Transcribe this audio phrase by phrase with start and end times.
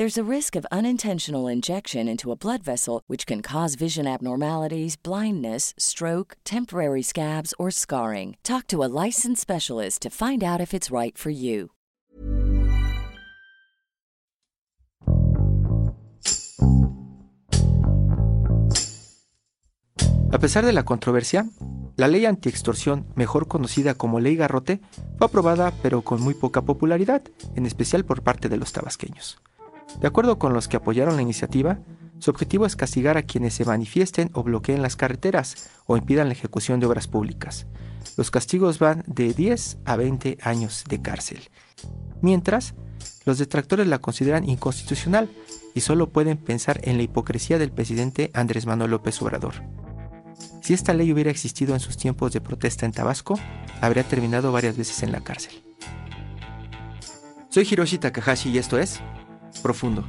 [0.00, 4.96] There's a risk of unintentional injection into a blood vessel, which can cause vision abnormalities,
[4.96, 8.38] blindness, stroke, temporary scabs, or scarring.
[8.42, 11.72] Talk to a licensed specialist to find out if it's right for you.
[20.32, 21.44] A pesar de la controversia,
[21.96, 24.80] la ley antiextorsión, mejor conocida como Ley Garrote,
[25.18, 27.20] fue aprobada pero con muy poca popularidad,
[27.54, 29.36] en especial por parte de los tabasqueños.
[29.98, 31.80] De acuerdo con los que apoyaron la iniciativa,
[32.20, 36.34] su objetivo es castigar a quienes se manifiesten o bloqueen las carreteras o impidan la
[36.34, 37.66] ejecución de obras públicas.
[38.16, 41.48] Los castigos van de 10 a 20 años de cárcel.
[42.20, 42.74] Mientras,
[43.24, 45.30] los detractores la consideran inconstitucional
[45.74, 49.54] y solo pueden pensar en la hipocresía del presidente Andrés Manuel López Obrador.
[50.60, 53.38] Si esta ley hubiera existido en sus tiempos de protesta en Tabasco,
[53.80, 55.62] habría terminado varias veces en la cárcel.
[57.48, 59.00] Soy Hiroshi Takahashi y esto es
[59.62, 60.08] Profundo.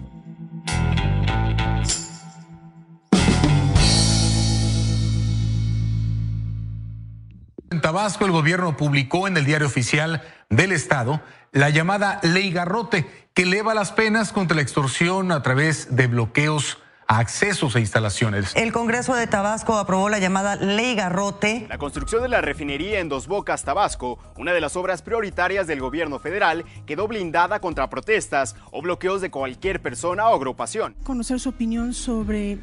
[7.70, 13.30] En Tabasco, el gobierno publicó en el diario oficial del Estado la llamada Ley Garrote,
[13.33, 16.78] que eleva las penas contra la extorsión a través de bloqueos
[17.20, 18.56] accesos a instalaciones.
[18.56, 21.66] El Congreso de Tabasco aprobó la llamada Ley Garrote.
[21.67, 25.82] La construcción de la refinería en Dos Bocas, Tabasco, una de las obras prioritarias del
[25.82, 30.95] gobierno federal, quedó blindada contra protestas o bloqueos de cualquier persona o agrupación.
[31.04, 32.60] Conocer su opinión sobre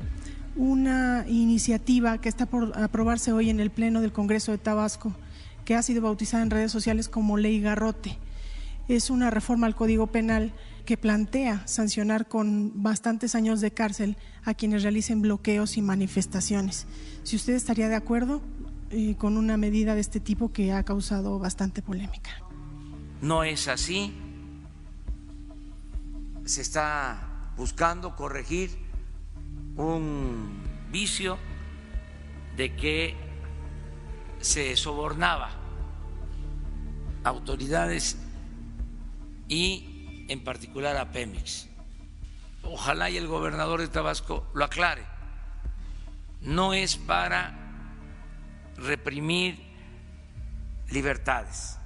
[0.56, 5.12] una iniciativa que está por aprobarse hoy en el Pleno del Congreso de Tabasco,
[5.66, 8.18] que ha sido bautizada en redes sociales como Ley Garrote.
[8.88, 10.54] Es una reforma al Código Penal
[10.88, 16.86] que plantea sancionar con bastantes años de cárcel a quienes realicen bloqueos y manifestaciones.
[17.24, 18.40] Si usted estaría de acuerdo
[18.88, 22.30] eh, con una medida de este tipo que ha causado bastante polémica.
[23.20, 24.14] No es así.
[26.46, 28.70] Se está buscando corregir
[29.76, 31.36] un vicio
[32.56, 33.14] de que
[34.40, 35.50] se sobornaba
[37.24, 38.16] autoridades
[39.48, 39.87] y
[40.28, 41.68] en particular a Pemex.
[42.62, 45.02] Ojalá y el gobernador de Tabasco lo aclare.
[46.40, 47.54] No es para
[48.76, 49.58] reprimir
[50.90, 51.78] libertades,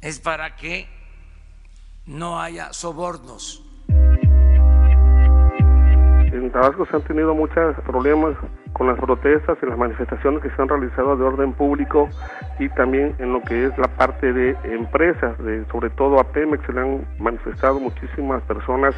[0.00, 0.88] es para que
[2.06, 3.62] no haya sobornos.
[6.32, 8.36] En Tabasco se han tenido muchos problemas
[8.76, 12.10] con las protestas y las manifestaciones que se han realizado de orden público
[12.58, 16.62] y también en lo que es la parte de empresas, de, sobre todo a Pemex
[16.66, 18.94] se le han manifestado muchísimas personas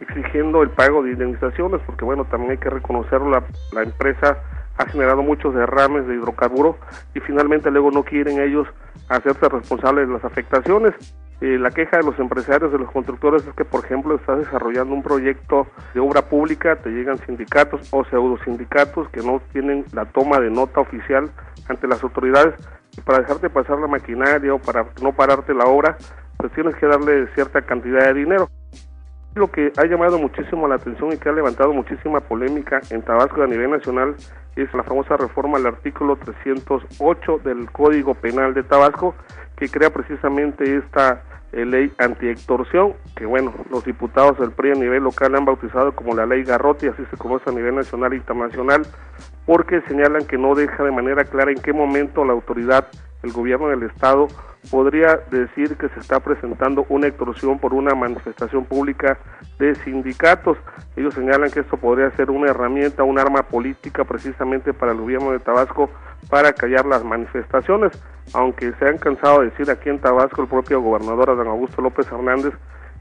[0.00, 4.38] exigiendo el pago de indemnizaciones, porque bueno, también hay que reconocerlo, la, la empresa
[4.78, 6.76] ha generado muchos derrames de hidrocarburos
[7.14, 8.66] y finalmente luego no quieren ellos
[9.10, 10.94] hacerse responsables de las afectaciones.
[11.40, 14.92] Eh, la queja de los empresarios, de los constructores, es que, por ejemplo, estás desarrollando
[14.92, 20.04] un proyecto de obra pública, te llegan sindicatos o pseudo sindicatos que no tienen la
[20.06, 21.30] toma de nota oficial
[21.68, 22.54] ante las autoridades
[22.96, 25.96] y para dejarte pasar la maquinaria o para no pararte la obra,
[26.36, 28.48] pues tienes que darle cierta cantidad de dinero.
[29.34, 33.42] Lo que ha llamado muchísimo la atención y que ha levantado muchísima polémica en Tabasco
[33.42, 34.16] a nivel nacional
[34.56, 39.14] es la famosa reforma al artículo 308 del Código Penal de Tabasco,
[39.56, 41.22] que crea precisamente esta
[41.52, 46.14] eh, ley anti-extorsión, que bueno, los diputados del PRI a nivel local han bautizado como
[46.14, 48.82] la ley Garrote, así se conoce a nivel nacional e internacional,
[49.46, 52.88] porque señalan que no deja de manera clara en qué momento la autoridad,
[53.28, 54.28] el gobierno del Estado,
[54.70, 59.18] podría decir que se está presentando una extorsión por una manifestación pública
[59.58, 60.58] de sindicatos.
[60.96, 65.32] Ellos señalan que esto podría ser una herramienta, un arma política precisamente para el gobierno
[65.32, 65.90] de Tabasco
[66.28, 67.92] para callar las manifestaciones,
[68.34, 72.10] aunque se han cansado de decir aquí en Tabasco el propio gobernador Adán Augusto López
[72.10, 72.54] Hernández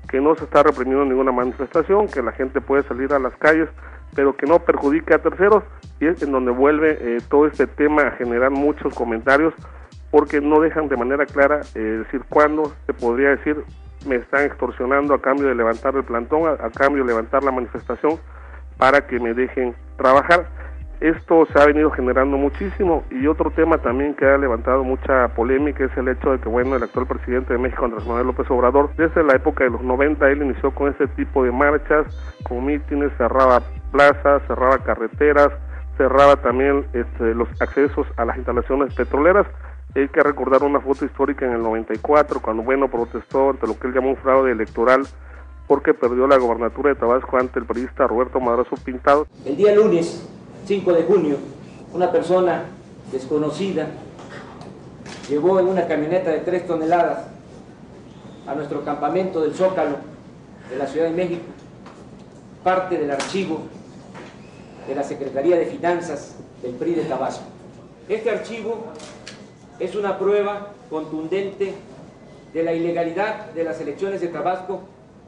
[0.08, 3.70] que no se está reprimiendo ninguna manifestación, que la gente puede salir a las calles,
[4.16, 5.64] pero que no perjudique a terceros,
[6.00, 9.54] y es en donde vuelve eh, todo este tema a generar muchos comentarios
[10.12, 13.64] porque no dejan de manera clara eh, decir cuándo se podría decir
[14.06, 18.20] me están extorsionando a cambio de levantar el plantón, a, cambio de levantar la manifestación
[18.78, 20.48] para que me dejen trabajar.
[21.00, 25.86] Esto se ha venido generando muchísimo y otro tema también que ha levantado mucha polémica
[25.86, 28.90] es el hecho de que, bueno, el actual presidente de México, Andrés Manuel López Obrador,
[28.96, 32.08] desde la época de los 90, él inició con este tipo de marchas,
[32.44, 33.62] con mítines, cerraba
[33.92, 35.50] plazas, cerraba carreteras,
[35.98, 39.46] cerraba también este, los accesos a las instalaciones petroleras.
[39.98, 43.88] Hay que recordar una foto histórica en el 94, cuando Bueno protestó ante lo que
[43.88, 45.08] él llamó un fraude electoral
[45.68, 49.26] porque perdió la gobernatura de Tabasco ante el periodista Roberto Madrazo Pintado.
[49.44, 50.30] El día lunes
[50.66, 51.38] 5 de junio,
[51.94, 52.66] una persona
[53.12, 53.88] desconocida
[55.28, 57.30] llevó en una camioneta de 3 toneladas
[58.46, 59.96] a nuestro campamento del Zócalo
[60.70, 61.42] de la Ciudad de México
[62.64, 63.62] parte del archivo
[64.88, 67.46] de la Secretaría de Finanzas del PRI de Tabasco.
[68.08, 68.94] Este archivo
[69.80, 71.74] es una prueba contundente
[72.54, 74.82] de la ilegalidad de las elecciones de Tabasco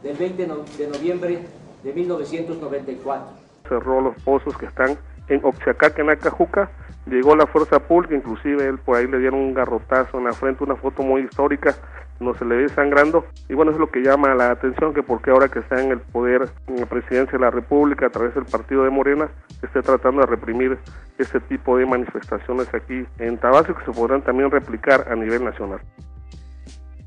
[0.03, 0.47] del 20
[0.77, 1.39] de noviembre
[1.83, 3.27] de 1994.
[3.67, 4.97] Cerró los pozos que están
[5.27, 6.71] en Oaxaca, en Acajuca,
[7.05, 10.63] llegó la fuerza pública, inclusive él por ahí le dieron un garrotazo en la frente,
[10.63, 11.75] una foto muy histórica,
[12.19, 15.31] no se le ve sangrando, y bueno, es lo que llama la atención, que porque
[15.31, 18.45] ahora que está en el poder, en la presidencia de la República, a través del
[18.45, 19.29] partido de Morena,
[19.61, 20.77] esté tratando de reprimir
[21.17, 25.79] este tipo de manifestaciones aquí en Tabasco, que se podrán también replicar a nivel nacional.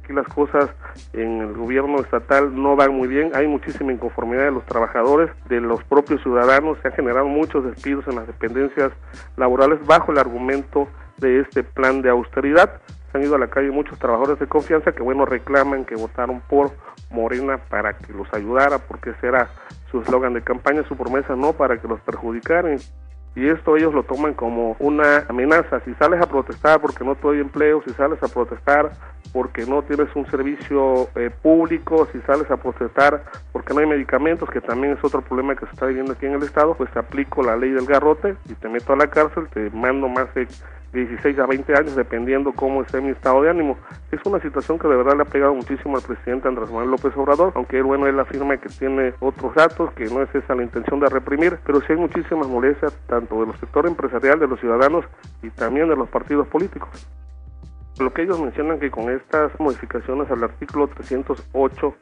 [0.02, 0.70] Aquí las cosas
[1.12, 5.60] en el gobierno estatal no van muy bien, hay muchísima inconformidad de los trabajadores, de
[5.60, 8.90] los propios ciudadanos, se han generado muchos despidos en las dependencias
[9.36, 10.88] laborales bajo el argumento
[11.22, 12.82] de este plan de austeridad.
[13.10, 16.40] Se han ido a la calle muchos trabajadores de confianza que, bueno, reclaman que votaron
[16.40, 16.72] por
[17.10, 19.48] Morena para que los ayudara, porque ese era
[19.90, 22.78] su eslogan de campaña, su promesa no para que los perjudicaran
[23.34, 25.80] y esto ellos lo toman como una amenaza.
[25.84, 28.92] Si sales a protestar porque no te doy empleo, si sales a protestar
[29.32, 34.50] porque no tienes un servicio eh, público, si sales a protestar porque no hay medicamentos,
[34.50, 36.98] que también es otro problema que se está viviendo aquí en el Estado, pues te
[36.98, 40.46] aplico la ley del garrote y te meto a la cárcel, te mando más de
[40.92, 43.78] 16 a 20 años, dependiendo cómo esté mi estado de ánimo.
[44.10, 47.16] Es una situación que de verdad le ha pegado muchísimo al presidente Andrés Manuel López
[47.16, 51.00] Obrador, aunque bueno, él afirma que tiene otros datos, que no es esa la intención
[51.00, 55.06] de reprimir, pero sí hay muchísimas molestias, tanto de los sectores empresarial, de los ciudadanos
[55.42, 56.90] y también de los partidos políticos.
[57.98, 61.94] Lo que ellos mencionan que con estas modificaciones al artículo 308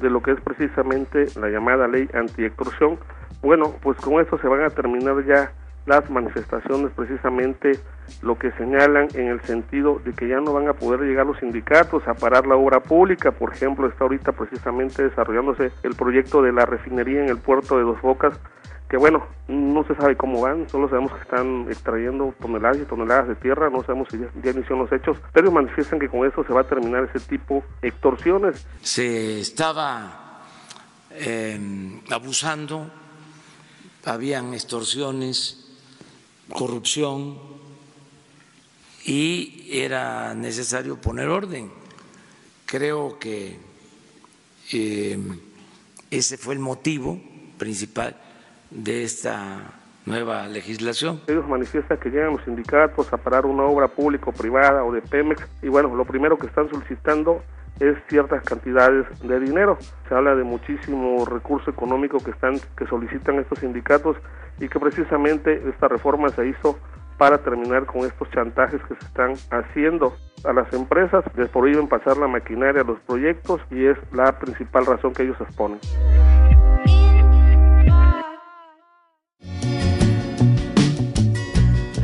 [0.00, 2.98] de lo que es precisamente la llamada ley anti-extorsión,
[3.40, 5.52] bueno, pues con esto se van a terminar ya
[5.86, 7.80] las manifestaciones precisamente
[8.20, 11.38] lo que señalan en el sentido de que ya no van a poder llegar los
[11.38, 16.52] sindicatos a parar la obra pública, por ejemplo, está ahorita precisamente desarrollándose el proyecto de
[16.52, 18.34] la refinería en el puerto de Dos Bocas,
[18.88, 23.28] que bueno, no se sabe cómo van, solo sabemos que están extrayendo toneladas y toneladas
[23.28, 26.52] de tierra, no sabemos si ya, iniciaron los hechos, pero manifiestan que con eso se
[26.52, 28.66] va a terminar ese tipo de extorsiones.
[28.82, 30.42] Se estaba
[31.10, 31.58] eh,
[32.10, 32.90] abusando,
[34.04, 35.61] habían extorsiones,
[36.52, 37.38] corrupción
[39.04, 41.70] y era necesario poner orden.
[42.66, 43.58] Creo que
[44.72, 45.18] eh,
[46.10, 47.20] ese fue el motivo
[47.58, 48.16] principal
[48.70, 49.72] de esta
[50.06, 51.20] nueva legislación.
[51.26, 55.02] Ellos manifiestan que llegan los sindicatos a parar una obra pública o privada o de
[55.02, 57.42] Pemex y bueno, lo primero que están solicitando
[57.80, 59.78] es ciertas cantidades de dinero.
[60.08, 64.16] Se habla de muchísimo recurso económico que están que solicitan estos sindicatos
[64.58, 66.78] y que precisamente esta reforma se hizo
[67.18, 72.16] para terminar con estos chantajes que se están haciendo a las empresas, les prohíben pasar
[72.16, 75.78] la maquinaria a los proyectos y es la principal razón que ellos exponen.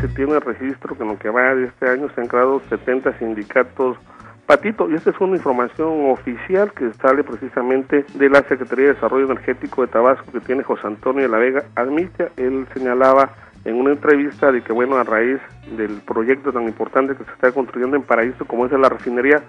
[0.01, 3.19] Se tiene registro que en lo que va de este año se han creado 70
[3.19, 3.99] sindicatos
[4.49, 9.27] Patito, y esta es una información oficial que sale precisamente de la Secretaría de Desarrollo
[9.27, 12.31] Energético de Tabasco que tiene José Antonio de la Vega Admitia.
[12.39, 13.29] Él señalaba
[13.67, 15.39] en una entrevista de que, bueno, a raíz
[15.77, 19.43] del proyecto tan importante que se está construyendo en Paraíso como es la refinería,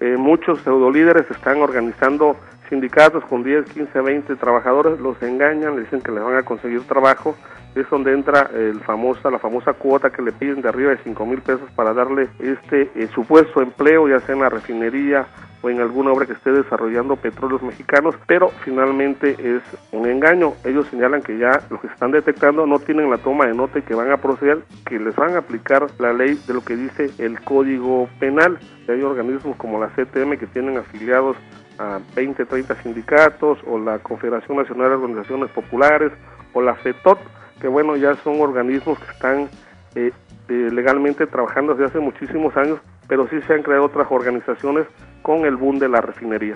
[0.00, 2.34] eh, muchos pseudolíderes están organizando
[2.70, 6.80] sindicatos con 10, 15, 20 trabajadores, los engañan, le dicen que les van a conseguir
[6.84, 7.36] trabajo
[7.74, 11.26] es donde entra el famosa, la famosa cuota que le piden de arriba de 5
[11.26, 15.26] mil pesos para darle este eh, supuesto empleo, ya sea en la refinería
[15.60, 20.52] o en alguna obra que esté desarrollando petróleos mexicanos, pero finalmente es un engaño.
[20.64, 23.82] Ellos señalan que ya los que están detectando no tienen la toma de nota y
[23.82, 27.10] que van a proceder, que les van a aplicar la ley de lo que dice
[27.18, 28.58] el Código Penal.
[28.88, 31.36] Hay organismos como la CTM que tienen afiliados
[31.78, 36.12] a 20, 30 sindicatos o la Confederación Nacional de Organizaciones Populares
[36.52, 37.18] o la FETOT
[37.60, 39.48] que bueno, ya son organismos que están
[39.94, 40.12] eh,
[40.48, 44.86] eh, legalmente trabajando desde hace muchísimos años, pero sí se han creado otras organizaciones
[45.22, 46.54] con el boom de la refinería.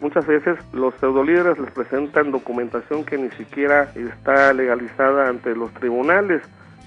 [0.00, 6.42] Muchas veces los pseudolíderes les presentan documentación que ni siquiera está legalizada ante los tribunales.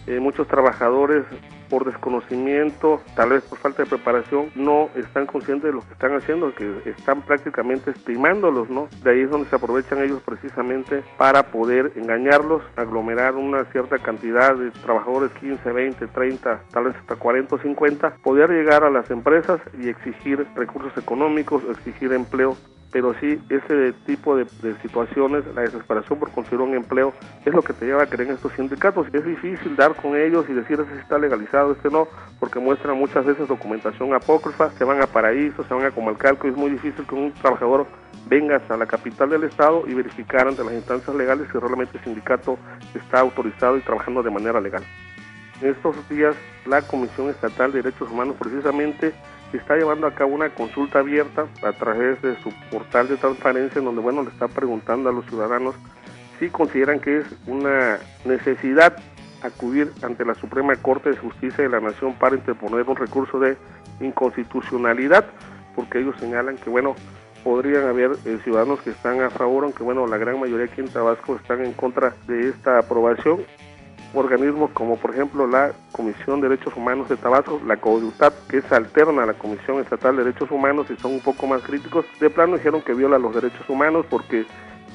[0.08, 1.25] Eh, muchos trabajadores
[1.70, 6.13] por desconocimiento, tal vez por falta de preparación, no están conscientes de lo que están
[6.15, 8.89] haciendo, que están prácticamente estimándolos, ¿no?
[9.03, 14.53] De ahí es donde se aprovechan ellos precisamente para poder engañarlos, aglomerar una cierta cantidad
[14.53, 19.10] de trabajadores, 15, 20, 30, tal vez hasta 40 o 50, poder llegar a las
[19.10, 22.58] empresas y exigir recursos económicos, exigir empleo
[22.91, 24.45] pero sí ese tipo de,
[24.81, 27.13] situaciones, la desesperación por conseguir un empleo,
[27.45, 29.07] es lo que te lleva a creer en estos sindicatos.
[29.13, 32.07] Es difícil dar con ellos y decir si está legalizado, este no,
[32.39, 36.51] porque muestran muchas veces documentación apócrifa, se van a paraísos, se van a Comalcalco, y
[36.51, 37.88] es muy difícil que un trabajador
[38.27, 42.03] venga hasta la capital del estado y verificar ante las instancias legales si realmente el
[42.03, 42.57] sindicato
[42.93, 44.83] está autorizado y trabajando de manera legal.
[45.62, 49.13] En estos días, la Comisión Estatal de Derechos Humanos precisamente
[49.58, 53.86] está llevando a cabo una consulta abierta a través de su portal de transparencia en
[53.86, 55.75] donde bueno le está preguntando a los ciudadanos
[56.39, 58.98] si consideran que es una necesidad
[59.43, 63.58] acudir ante la Suprema Corte de Justicia de la Nación para interponer un recurso de
[64.00, 65.25] inconstitucionalidad,
[65.75, 66.96] porque ellos señalan que bueno
[67.43, 70.89] podrían haber eh, ciudadanos que están a favor, aunque bueno la gran mayoría aquí en
[70.89, 73.39] Tabasco están en contra de esta aprobación
[74.13, 78.72] organismos como por ejemplo la Comisión de Derechos Humanos de Tabasco, la CODUTAP, que es
[78.72, 82.30] alterna a la Comisión Estatal de Derechos Humanos y son un poco más críticos, de
[82.30, 84.46] plano dijeron que viola los derechos humanos porque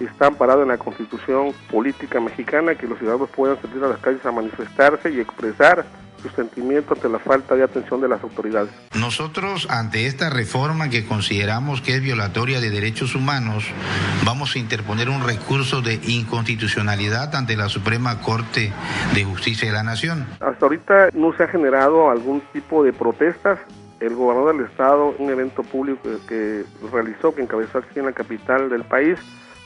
[0.00, 4.24] está amparado en la constitución política mexicana que los ciudadanos puedan salir a las calles
[4.26, 5.84] a manifestarse y expresar
[6.22, 8.70] su sentimiento ante la falta de atención de las autoridades.
[8.94, 13.64] Nosotros, ante esta reforma que consideramos que es violatoria de derechos humanos,
[14.24, 18.72] vamos a interponer un recurso de inconstitucionalidad ante la Suprema Corte
[19.14, 20.26] de Justicia de la Nación.
[20.40, 23.58] Hasta ahorita no se ha generado algún tipo de protestas
[24.00, 28.68] el gobernador del estado, un evento público que realizó, que encabezó aquí en la capital
[28.68, 29.18] del país,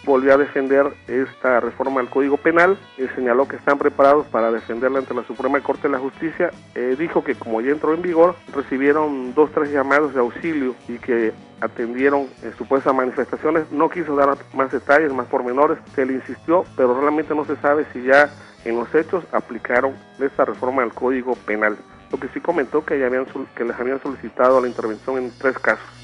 [0.04, 4.99] volvió a defender esta reforma al Código Penal, y señaló que están preparados para defenderla
[4.99, 8.35] ante la Suprema Corte de la Justicia, eh, dijo que como ya entró en vigor,
[8.54, 14.37] recibieron dos, tres llamados de auxilio y que atendieron eh, supuestas manifestaciones, no quiso dar
[14.54, 18.30] más detalles, más pormenores, se le insistió, pero realmente no se sabe si ya
[18.64, 21.76] en los hechos aplicaron esta reforma al Código Penal.
[22.11, 25.59] Lo que sí comentó que, ya habían, que les habían solicitado la intervención en tres
[25.59, 26.00] casos.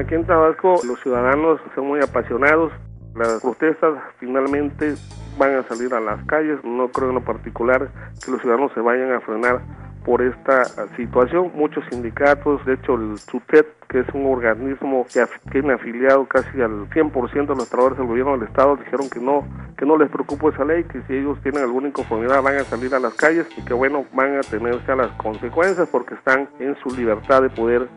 [0.00, 2.72] Aquí en Tabasco los ciudadanos son muy apasionados.
[3.14, 4.94] Las protestas finalmente
[5.36, 6.58] van a salir a las calles.
[6.64, 7.90] No creo en lo particular
[8.24, 9.60] que los ciudadanos se vayan a frenar
[10.02, 10.64] por esta
[10.96, 11.52] situación.
[11.54, 16.88] Muchos sindicatos, de hecho el SUTET, que es un organismo que tiene afiliado casi al
[16.88, 19.44] 100% de los trabajadores del gobierno del estado, dijeron que no
[19.76, 22.94] que no les preocupa esa ley, que si ellos tienen alguna inconformidad van a salir
[22.94, 26.74] a las calles y que bueno, van a tenerse a las consecuencias porque están en
[26.76, 27.88] su libertad de poder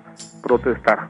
[0.42, 1.10] protestar.